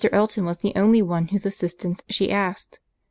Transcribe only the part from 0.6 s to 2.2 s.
only one whose assistance